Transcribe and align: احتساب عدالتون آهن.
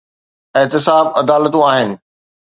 احتساب 0.55 1.07
عدالتون 1.17 1.61
آهن. 1.63 1.99